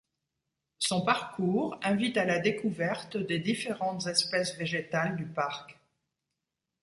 Son 0.79 1.05
parcours 1.05 1.79
invite 1.83 2.17
à 2.17 2.25
la 2.25 2.39
découverte 2.39 3.17
des 3.17 3.37
différentes 3.37 4.07
espèces 4.07 4.57
végétales 4.57 5.15
du 5.15 5.27
parc. 5.27 5.77